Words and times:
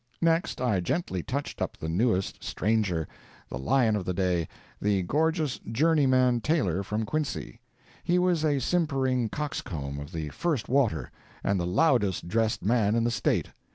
Next 0.23 0.59
I 0.59 0.79
gently 0.79 1.21
touched 1.21 1.61
up 1.61 1.77
the 1.77 1.87
newest 1.87 2.43
stranger—the 2.43 3.59
lion 3.59 3.95
of 3.95 4.03
the 4.03 4.15
day, 4.15 4.47
the 4.81 5.03
gorgeous 5.03 5.59
journeyman 5.71 6.41
tailor 6.41 6.81
from 6.81 7.05
Quincy. 7.05 7.59
He 8.03 8.17
was 8.17 8.43
a 8.43 8.57
simpering 8.59 9.29
coxcomb 9.29 9.99
of 9.99 10.11
the 10.11 10.29
first 10.29 10.67
water, 10.67 11.11
and 11.43 11.59
the 11.59 11.67
"loudest" 11.67 12.27
dressed 12.27 12.63
man 12.65 12.95
in 12.95 13.03
the 13.03 13.11
State. 13.11 13.49